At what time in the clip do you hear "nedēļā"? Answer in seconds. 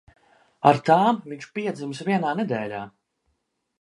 2.41-2.81